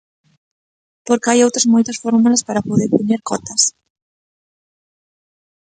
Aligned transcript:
Porque 1.07 1.29
hai 1.29 1.39
outras 1.41 1.69
moitas 1.73 1.99
fórmulas 2.03 2.45
para 2.47 2.65
poder 2.69 2.89
poñer 2.95 3.21
cotas. 3.29 3.61